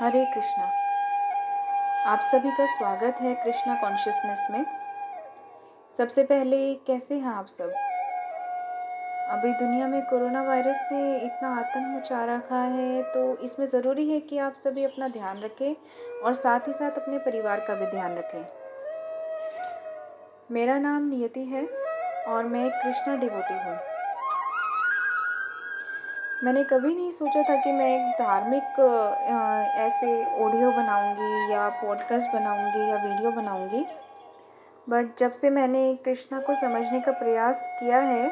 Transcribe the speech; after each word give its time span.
हरे 0.00 0.24
कृष्णा। 0.24 0.64
आप 2.06 2.20
सभी 2.22 2.50
का 2.50 2.66
स्वागत 2.66 3.16
है 3.20 3.34
कृष्णा 3.34 3.74
कॉन्शियसनेस 3.74 4.46
में। 4.50 4.64
सबसे 5.98 6.24
पहले 6.24 6.74
कैसे 6.86 7.14
हैं 7.14 7.32
आप 7.32 7.46
सब? 7.46 7.72
अभी 9.30 9.52
दुनिया 9.54 9.88
में 9.88 10.02
कोरोना 10.02 10.42
वायरस 10.42 10.84
ने 10.92 11.16
इतना 11.16 11.48
आतंक 11.56 11.96
मचा 11.96 12.24
रखा 12.24 12.60
है 12.68 13.02
तो 13.02 13.36
इसमें 13.36 13.66
ज़रूरी 13.66 14.08
है 14.10 14.20
कि 14.20 14.38
आप 14.38 14.60
सभी 14.64 14.84
अपना 14.84 15.08
ध्यान 15.08 15.40
रखें 15.40 15.74
और 16.24 16.34
साथ 16.34 16.68
ही 16.68 16.72
साथ 16.72 16.90
अपने 16.90 17.18
परिवार 17.18 17.60
का 17.60 17.74
भी 17.74 17.86
ध्यान 17.86 18.16
रखें। 18.16 18.44
मेरा 20.50 20.78
नाम 20.78 21.10
नियति 21.10 21.44
है 21.44 21.66
और 22.28 22.44
मैं 22.44 22.68
कृष्णा 22.70 23.16
डिवोटी 23.16 23.54
हूँ। 23.54 23.97
मैंने 26.44 26.64
कभी 26.64 26.94
नहीं 26.94 27.10
सोचा 27.10 27.42
था 27.42 27.56
कि 27.56 27.72
मैं 27.72 27.86
एक 27.86 28.24
धार्मिक 28.24 28.62
ऐसे 29.76 30.24
ऑडियो 30.44 30.70
बनाऊँगी 30.70 31.52
या 31.52 31.68
पॉडकास्ट 31.68 32.30
बनाऊँगी 32.30 32.90
या 32.90 32.96
वीडियो 32.96 33.30
बनाऊँगी। 33.30 33.86
बट 34.88 35.18
जब 35.18 35.32
से 35.32 35.50
मैंने 35.50 35.94
कृष्णा 35.94 36.40
को 36.40 36.54
समझने 36.54 37.00
का 37.00 37.12
प्रयास 37.12 37.76
किया 37.80 37.98
है, 37.98 38.28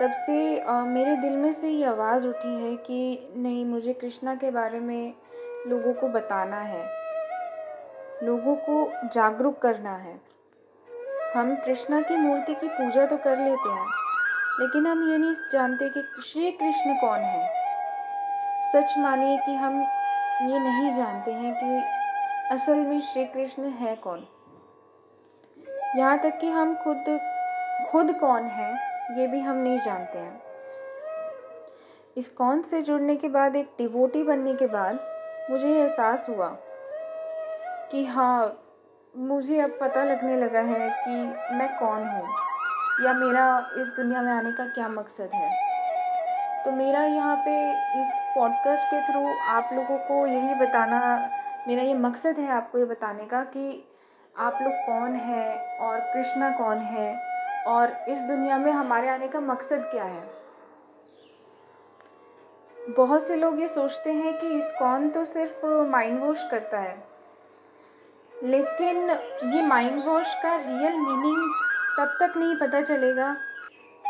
तब 0.00 0.10
से 0.10 0.64
मेरे 0.70 1.16
दिल 1.16 1.36
में 1.36 1.52
से 1.52 1.68
ये 1.68 1.84
आवाज़ 1.84 2.26
उठी 2.26 2.64
है 2.64 2.76
कि 2.76 3.32
नहीं, 3.36 3.64
मुझे 3.64 3.92
कृष्णा 3.92 4.34
के 4.34 4.50
बारे 4.50 4.80
में 4.80 5.14
लोगों 5.66 5.92
को 5.92 6.08
बताना 6.08 6.60
है। 6.60 6.88
लोगों 8.22 8.56
को 8.56 8.92
जागरूक 9.08 9.58
करना 9.58 9.96
है। 9.96 10.20
हम 11.36 11.56
कृष्णा 11.56 12.00
की 12.00 12.16
मूर्ति 12.16 12.54
की 12.54 12.68
पूजा 12.68 13.06
तो 13.06 13.16
कर 13.16 13.38
लेते 13.38 13.68
हैं। 13.68 13.86
लेकिन 14.58 14.86
हम 14.86 15.02
ये 15.02 15.18
नहीं 15.18 15.34
जानते 15.52 15.88
कि 15.88 16.02
श्री 16.22 16.50
कृष्ण 16.52 16.94
कौन 16.94 17.20
है। 17.20 17.48
सच 18.62 18.98
मानिए 18.98 19.36
कि 19.38 19.54
हम 19.54 19.80
ये 20.42 20.58
नहीं 20.58 20.90
जानते 20.90 21.32
हैं 21.32 21.54
कि 21.54 21.82
असल 22.50 22.78
में 22.78 23.00
श्री 23.00 23.24
कृष्ण 23.24 23.68
है 23.70 23.94
कौन। 23.96 24.26
यहाँ 25.96 26.18
तक 26.18 26.38
कि 26.40 26.50
हम 26.50 26.74
खुद 26.74 27.18
खुद 27.90 28.12
कौन 28.12 28.44
है, 28.44 28.72
ये 29.18 29.26
भी 29.26 29.40
हम 29.40 29.56
नहीं 29.56 29.78
जानते 29.78 30.18
हैं। 30.18 30.42
इस 32.16 32.28
कौन 32.28 32.62
से 32.62 32.82
जुड़ने 32.82 33.16
के 33.16 33.28
बाद, 33.28 33.56
एक 33.56 33.70
डिवोटी 33.78 34.22
बनने 34.22 34.54
के 34.54 34.66
बाद, 34.66 34.98
मुझे 35.50 35.68
एहसास 35.68 36.28
हुआ 36.28 36.48
कि 37.90 38.04
हाँ 38.04 38.56
मुझे 39.14 39.60
अब 39.60 39.78
पता 39.80 40.04
लगने 40.04 40.36
लगा 40.36 40.60
है 40.60 40.88
कि 40.90 41.54
मैं 41.56 41.68
कौन 41.78 42.06
हूँ। 42.08 42.49
या 43.02 43.12
मेरा 43.12 43.44
इस 43.78 43.86
दुनिया 43.88 44.22
में 44.22 44.32
आने 44.32 44.50
का 44.52 44.64
क्या 44.66 44.88
मकसद 44.88 45.30
है? 45.34 45.50
तो 46.64 46.70
मेरा 46.70 47.04
यहाँ 47.04 47.36
पे 47.36 47.52
इस 48.02 48.10
पॉडकास्ट 48.34 48.86
के 48.86 49.00
थ्रू 49.02 49.20
आप 49.48 49.70
लोगों 49.72 49.96
को 49.98 50.26
यही 50.26 50.54
बताना, 50.54 50.98
मेरा 51.68 51.82
ये 51.82 51.94
मकसद 51.94 52.38
है 52.38 52.48
आपको 52.48 52.78
ये 52.78 52.84
बताने 52.84 53.24
का 53.24 53.42
कि 53.44 53.84
आप 54.36 54.58
लोग 54.62 54.72
कौन 54.86 55.14
है 55.14 55.78
और 55.78 56.00
कृष्णा 56.14 56.50
कौन 56.50 56.78
है 56.78 57.08
और 57.66 57.96
इस 58.08 58.20
दुनिया 58.22 58.58
में 58.58 58.70
हमारे 58.72 59.08
आने 59.08 59.28
का 59.28 59.40
मकसद 59.40 59.88
क्या 59.92 60.04
है? 60.04 60.28
बहुत 62.96 63.26
से 63.26 63.36
लोग 63.36 63.60
ये 63.60 63.68
सोचते 63.68 64.12
हैं 64.12 64.38
कि 64.38 64.46
इस 64.58 64.72
कौन 64.78 65.08
तो 65.08 65.24
सिर्फ़ 65.24 65.66
माइंड 65.90 66.20
वॉश 66.20 66.44
करता 66.50 66.78
है, 66.78 66.96
लेकिन 68.44 69.10
ये 69.54 69.62
माइंड 69.62 70.04
वॉश 70.04 70.34
का 70.34 70.56
रियल 70.56 70.96
मीनिंग 70.98 71.49
तब 72.00 72.16
तक 72.20 72.32
नहीं 72.36 72.56
पता 72.56 72.80
चलेगा 72.80 73.36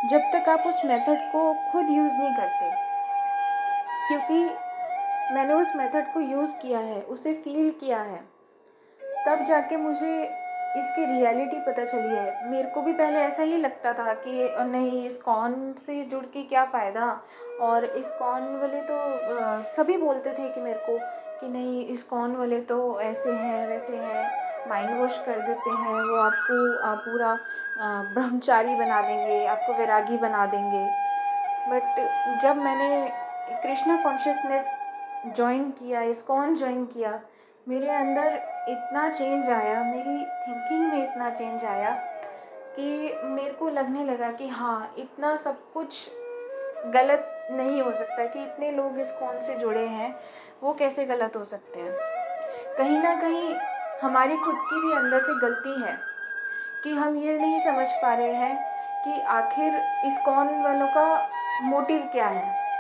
जब 0.05 0.21
तक 0.33 0.49
आप 0.49 0.61
उस 0.67 0.85
मेथड 0.85 1.33
को 1.33 1.55
खुद 1.55 1.91
यूज़ 1.91 2.19
नहीं 2.19 2.35
करते। 2.35 2.71
क्योंकि 4.09 4.51
मैंने 5.35 5.55
उस 5.55 5.77
मेथड 5.77 6.13
को 6.15 6.21
यूज़ 6.21 6.55
किया 6.55 6.79
है, 6.79 7.03
उसे 7.03 7.35
फील 7.35 7.71
किया 7.71 8.01
है। 8.03 8.21
तब 9.27 9.45
जाके 9.45 9.77
मुझे 9.77 10.25
इसकी 10.77 11.05
रियलिटी 11.05 11.61
पता 11.61 11.85
चली 11.85 12.15
है। 12.15 12.51
मेरे 12.51 12.69
को 12.69 12.83
भी 12.83 12.93
पहले 12.93 13.19
ऐसा 13.19 13.43
ही 13.43 13.57
लगता 13.57 13.93
था 13.93 14.15
कि 14.15 14.55
नहीं, 14.61 15.07
इस 15.07 15.17
कौन 15.23 15.73
से 15.73 16.05
जुड़ 16.05 16.25
के 16.25 16.43
क्या 16.43 16.65
फ़ायदा? 16.65 17.23
और 17.61 17.85
इस 17.85 18.11
कौन 18.11 18.57
वाले 18.57 18.81
तो 18.81 18.97
सभी 19.77 19.97
बोलते 19.97 20.33
थे 20.33 20.49
कि 20.49 20.61
मेरे 20.61 20.79
को 20.79 20.99
कि 21.41 21.49
नहीं, 21.49 21.87
इस 21.87 22.03
कौन 22.03 22.37
वाले 22.37 22.61
तो 22.61 23.01
ऐसे 23.01 23.33
हैं, 23.33 23.69
वैसे 23.69 23.97
हैं। 23.97 24.50
माइंड 24.69 24.95
वॉश 24.95 25.19
कर 25.19 25.41
देते 25.41 25.71
हैं, 25.71 26.01
वो 26.01 26.17
आपको 26.17 26.55
पूरा 27.05 27.39
ब्रह्मचारी 27.79 28.75
बना 28.77 29.01
देंगे, 29.03 29.45
आपको 29.47 29.73
वैरागी 29.75 30.17
बना 30.19 30.47
देंगे। 30.47 30.85
बट 31.67 32.39
जब 32.43 32.57
मैंने 32.57 33.13
कृष्णा 33.63 33.97
कॉन्शियसनेस 33.97 34.71
ज्वाइन 35.27 35.71
किया 35.71 36.03
इसकॉन 36.05 36.55
ज्वाइन 36.57 36.85
किया, 36.87 37.21
मेरे 37.67 37.91
अंदर 37.91 38.41
इतना 38.69 39.09
चेंज 39.09 39.51
आया, 39.51 39.83
मेरी 39.85 40.25
थिंकिंग 40.47 40.93
में 40.93 41.03
इतना 41.03 41.31
चेंज 41.31 41.65
आया 41.65 41.91
कि 42.77 43.19
मेरे 43.25 43.51
को 43.51 43.69
लगने 43.69 44.05
लगा 44.05 44.31
कि 44.33 44.49
हाँ 44.49 44.95
इतना 44.99 45.35
सब 45.37 45.73
कुछ 45.75 46.09
गलत 46.87 47.49
नहीं 47.51 47.81
हो 47.83 47.93
सकता 47.93 48.25
कि 48.27 48.43
इतने 48.43 48.71
लोग 48.71 48.99
इस 49.01 49.11
कौन 49.13 49.41
से 49.41 49.55
जुड़े 49.55 49.87
हैं, 49.89 50.15
वो 50.63 50.73
कैसे 50.75 51.05
गलत 51.07 51.37
हो 51.37 51.45
सकते 51.45 51.81
हैं? 51.81 51.93
कहीं 52.79 52.99
ना 52.99 53.15
कहीं 53.17 53.55
हमारी 54.03 54.37
खुद 54.37 54.55
की 54.55 54.81
भी 54.81 54.93
अंदर 54.93 55.21
से 55.21 55.41
गलती 55.41 55.83
है 55.83 55.99
कि 56.85 56.95
हम 56.95 57.17
ये 57.17 57.39
नहीं 57.39 57.65
समझ 57.65 57.87
पा 57.89 58.15
रहे 58.15 58.33
हैं 58.33 58.81
कि 59.05 59.23
आखिर 59.23 59.75
इस 60.05 60.19
कौन 60.25 60.63
वालों 60.63 60.87
का 60.87 61.31
मोटिव 61.63 62.09
क्या 62.13 62.27
है। 62.27 62.71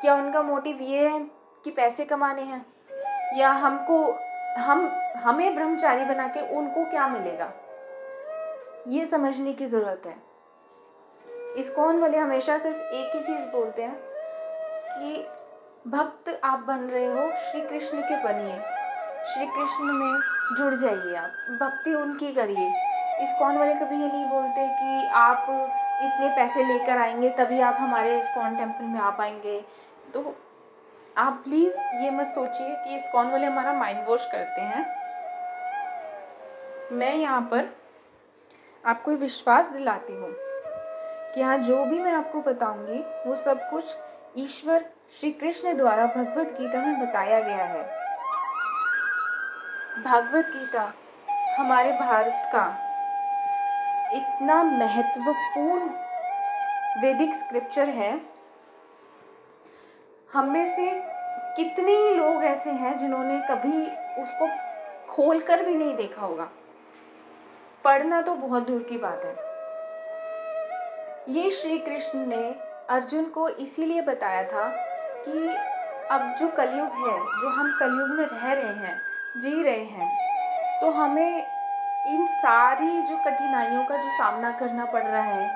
क्या 0.00 0.14
उनका 0.14 0.42
मोटिव 0.42 0.78
ये 0.80 1.08
है 1.08 1.20
कि 1.64 1.70
पैसे 1.70 2.04
कमाने 2.04 2.42
हैं? 2.42 2.66
या 3.36 3.50
हमको, 3.50 4.18
हम, 4.58 4.92
हमें 5.16 5.54
ब्रह्मचारी 5.54 6.04
बना 6.04 6.28
के 6.28 6.56
उनको 6.56 6.90
क्या 6.90 7.08
मिलेगा? 7.08 7.52
ये 8.88 9.06
समझने 9.06 9.52
की 9.52 9.66
ज़रूरत 9.66 10.02
है। 10.06 10.16
इस 11.56 11.70
कौन 11.70 12.00
वाले 12.00 12.18
हमेशा 12.18 12.58
सिर्फ़ 12.58 12.78
एक 12.78 13.16
ही 13.16 13.20
चीज़ 13.20 13.48
बोलते 13.48 13.82
हैं 13.82 14.00
कि 14.98 15.28
भक्त 15.90 16.40
आप 16.44 16.58
बन 16.58 16.78
रहे 16.78 17.06
हो, 17.06 17.32
श्री 17.36 17.60
कृष्ण 17.60 18.00
के 18.00 18.22
बनिए। 18.22 18.62
श्री 19.24 19.46
कृष्ण 19.46 19.84
में 19.84 20.33
जुड़ 20.52 20.74
जाइए 20.74 21.14
आप। 21.14 21.34
भक्ति 21.50 21.94
उनकी 21.94 22.32
करिए। 22.32 22.74
इस 23.20 23.32
कौन 23.32 23.56
वाले 23.56 23.74
कभी 23.74 23.96
ये 23.96 24.08
नहीं 24.08 24.26
बोलते 24.26 24.68
कि 24.68 25.06
आप 25.08 25.46
इतने 26.02 26.28
पैसे 26.28 26.64
लेकर 26.64 26.98
आएँगे, 26.98 27.30
तभी 27.30 27.60
आप 27.60 27.76
हमारे 27.80 28.18
इस 28.18 28.28
कौन 28.28 28.56
टेंपल 28.56 28.84
में 28.84 29.00
आ 29.00 29.10
पाएँगे। 29.10 29.64
तो 30.14 30.34
आप 31.16 31.40
प्लीज़ 31.44 31.76
ये 31.94 32.10
मत 32.10 32.26
सोचिए 32.26 32.74
कि 32.74 32.94
इस 32.96 33.08
कौन 33.08 33.30
वाले 33.30 33.46
हमारा 33.46 33.72
माइंड 33.72 34.06
वॉश 34.06 34.24
करते 34.24 34.60
हैं। 34.60 34.86
मैं 36.92 37.14
यहाँ 37.14 37.40
पर 37.40 37.76
आपको 38.84 39.10
विश्वास 39.10 39.66
दिलाती 39.66 40.12
हूँ 40.12 40.34
कि 41.34 41.42
हाँ 41.42 41.58
जो 41.58 41.84
भी 41.84 42.00
मैं 42.00 42.12
आपको 42.12 42.40
बताऊँगी, 42.40 42.98
वो 43.26 43.36
सब 43.36 43.70
कुछ 43.70 43.96
ईश्वर 44.38 44.84
श्री 45.20 45.30
कृष्ण 45.30 45.76
द्वारा 45.76 46.06
भगवत 46.06 46.56
गीता 46.60 46.82
में 46.82 47.00
बताया 47.00 47.40
गया 47.40 47.64
है। 47.64 48.03
भागवत 49.94 50.44
गीता, 50.46 50.92
हमारे 51.58 51.92
भारत 51.92 52.50
का 52.54 52.62
इतना 54.12 54.62
महत्वपूर्ण 54.62 55.90
वैदिक 57.02 57.34
स्क्रिप्चर 57.34 57.88
है। 57.88 58.20
हम 60.32 60.50
में 60.52 60.66
से 60.66 61.02
कितने 61.56 61.92
ही 61.92 62.14
लोग 62.14 62.44
ऐसे 62.44 62.70
हैं 62.70 62.98
जिन्होंने 62.98 63.38
कभी 63.50 63.82
उसको 64.22 64.48
खोल 65.12 65.40
कर 65.40 65.64
भी 65.64 65.74
नहीं 65.74 65.96
देखा 65.96 66.22
होगा। 66.22 66.48
पढ़ना 67.84 68.22
तो 68.22 68.34
बहुत 68.34 68.66
दूर 68.66 68.82
की 68.82 68.98
बात 68.98 69.24
है। 69.24 69.36
ये 71.34 71.50
श्री 71.50 71.78
कृष्ण 71.78 72.26
ने 72.26 72.54
अर्जुन 72.90 73.24
को 73.24 73.48
इसीलिए 73.48 74.02
बताया 74.02 74.44
था 74.44 74.68
कि 75.28 75.56
अब 76.10 76.34
जो 76.40 76.48
कलयुग 76.48 76.88
है, 76.88 77.18
जो 77.18 77.48
हम 77.48 77.76
कलयुग 77.80 78.18
में 78.18 78.26
रह 78.26 78.52
रहे 78.52 78.86
हैं 78.86 79.13
जी 79.36 79.62
रहे 79.62 79.84
हैं। 79.84 80.18
तो 80.80 80.90
हमें 80.90 81.46
इन 82.06 82.26
सारी 82.26 83.02
जो 83.02 83.16
कठिनाइयों 83.16 83.84
का 83.84 83.96
जो 83.96 84.10
सामना 84.10 84.50
करना 84.50 84.84
पड़ 84.84 85.02
रहा 85.02 85.22
है, 85.22 85.50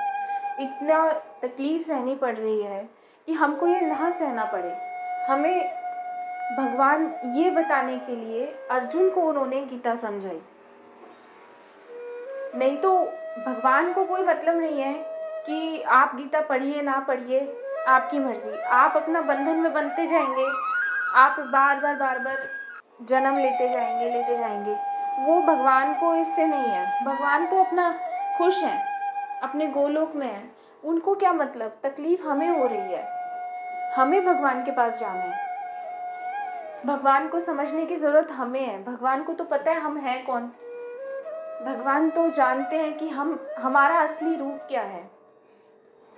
इतना 0.61 1.13
तकलीफ़ 1.43 1.89
सहनी 1.89 2.15
पड़ 2.15 2.37
रही 2.37 2.63
है 2.63 2.89
कि 3.27 3.33
हमको 3.33 3.67
ये 3.67 3.81
ना 3.81 4.11
सहना 4.11 4.45
पड़े। 4.45 4.77
हमें 5.29 5.71
भगवान 6.57 7.15
ये 7.25 7.51
बताने 7.51 7.99
के 7.99 8.17
लिए 8.17 8.47
अर्जुन 8.71 9.11
को 9.11 9.23
उन्होंने 9.23 9.61
गीता 9.61 9.95
समझाई। 9.95 10.41
नहीं 12.55 12.77
तो 12.77 12.99
भगवान 13.47 13.93
को 13.93 14.05
कोई 14.05 14.23
मतलब 14.23 14.57
नहीं 14.57 14.81
है 14.81 14.95
कि 15.47 15.83
आप 15.83 16.17
गीता 16.17 16.41
पढ़िए 16.41 16.83
ना 16.83 17.01
पढ़िए, 17.01 17.63
आपकी 17.89 18.19
मर्ज़ी। 18.19 18.61
आप 18.61 18.97
अपना 18.97 19.21
बंधन 19.21 19.57
में 19.57 19.73
बनते 19.73 20.07
जाएँगे। 20.07 20.47
आप 21.15 21.41
बार 21.41 21.81
बार 21.81 21.95
बार 21.95 22.19
बार 22.19 22.58
जन्म 23.03 23.39
लेते 23.39 23.69
जाएँगे 23.69 24.11
लेते 24.11 24.37
जाएँगे। 24.37 24.77
वो 25.19 25.41
भगवान 25.43 25.95
को 25.95 26.15
इससे 26.15 26.47
नहीं 26.47 26.71
है। 26.71 27.05
भगवान 27.05 27.47
तो 27.47 27.57
अपना 27.65 27.95
खुश 28.39 28.63
हैं, 28.63 28.83
अपने 29.43 29.67
गोलोक 29.67 30.15
में 30.17 30.27
हैं। 30.27 30.57
उनको 30.85 31.15
क्या 31.15 31.33
मतलब? 31.33 31.79
तकलीफ़ 31.83 32.23
हमें 32.23 32.49
हो 32.49 32.67
रही 32.67 32.93
है। 32.93 33.09
हमें 33.97 34.25
भगवान 34.25 34.65
के 34.65 34.71
पास 34.71 34.99
जाना 34.99 35.21
है। 35.21 35.49
भगवान 36.87 37.29
को 37.29 37.41
समझने 37.41 37.87
की 37.87 37.97
ज़रूरत 37.97 38.31
हमें 38.31 38.67
है। 38.67 38.85
भगवान 38.85 39.23
को 39.23 39.33
तो 39.33 39.45
पता 39.45 39.71
है 39.71 39.81
हम 39.81 39.97
हैं 39.97 40.27
कौन। 40.27 40.43
भगवान 41.67 42.11
तो 42.11 42.29
जानते 42.29 42.77
हैं 42.77 42.99
कि 42.99 43.09
हम, 43.09 43.41
हमारा 43.59 43.99
असली 43.99 44.37
रूप 44.37 44.59
क्या 44.69 44.83
है। 44.83 45.11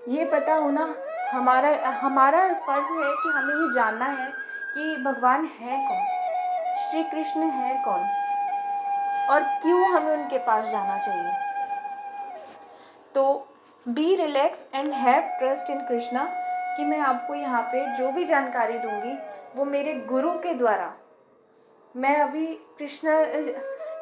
ये 0.09 0.25
पता 0.25 0.55
होना 0.55 0.95
हमारा 1.31 1.89
हमारा 1.89 2.55
फ़र्ज़ 2.55 3.05
है 3.05 3.13
कि 3.13 3.29
हमें 3.29 3.55
ये 3.55 3.73
जानना 3.73 4.05
है 4.05 4.33
कि 4.75 4.97
भगवान 4.97 5.45
है 5.45 5.89
कौन। 5.89 6.20
श्री 6.91 7.03
कृष्ण 7.03 7.43
है 7.43 7.75
कौन? 7.85 8.01
और 9.31 9.43
क्यों 9.63 9.85
हमें 9.91 10.13
उनके 10.13 10.39
पास 10.39 10.69
जाना 10.71 10.99
चाहिए? 10.99 11.33
तो 13.15 13.49
be 13.89 14.15
relax 14.17 14.67
and 14.75 14.93
have 14.93 15.21
trust 15.39 15.71
in 15.71 15.81
Krishna 15.81 16.25
कि 16.77 16.85
मैं 16.85 16.99
आपको 16.99 17.35
यहाँ 17.35 17.63
पे 17.63 17.87
जो 17.97 18.11
भी 18.13 18.25
जानकारी 18.25 18.79
दूँगी, 18.79 19.19
वो 19.57 19.65
मेरे 19.65 19.95
गुरु 19.95 20.31
के 20.31 20.55
द्वारा। 20.55 20.93
मैं 21.97 22.17
अभी 22.17 22.47
कृष्णा 22.79 23.23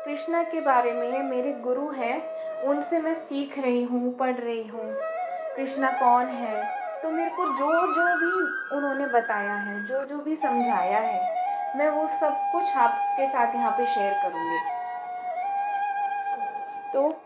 कृष्णा 0.04 0.42
के 0.42 0.60
बारे 0.60 0.92
में 0.92 1.22
मेरे 1.22 1.52
गुरु 1.52 1.90
हैं, 1.90 2.20
उनसे 2.62 2.98
मैं 2.98 3.14
सीख 3.14 3.58
रही 3.58 3.82
हूँ, 3.84 4.16
पढ़ 4.16 4.36
रही 4.36 4.68
हूँ। 4.68 4.92
कृष्णा 5.56 5.90
कौन 5.90 6.26
है? 6.26 6.64
तो 7.02 7.10
मेरे 7.10 7.30
को 7.30 7.44
जो 7.44 7.72
जो 7.94 8.06
भी 8.16 8.76
उन्होंने 8.76 9.06
बताया 9.06 9.54
है 9.54 9.84
जो 9.86 10.04
जो 10.04 10.16
भी 10.16 10.36
समझाया 10.36 10.98
है 10.98 11.37
मैं 11.76 11.88
वो 11.88 12.08
सब 12.08 12.52
कुछ 12.52 12.76
आपके 12.76 13.26
साथ 13.26 13.54
यहाँ 13.54 13.70
पे 13.72 13.86
शेयर 13.86 14.12
करूँगी। 14.22 14.58
तो 16.92 17.22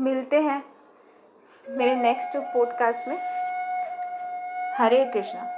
मिलते 0.00 0.40
हैं 0.40 0.64
मेरे 1.68 1.96
नेक्स्ट 1.96 2.36
पॉडकास्ट 2.36 3.08
में। 3.08 3.16
हरे 4.78 5.04
कृष्णा। 5.04 5.55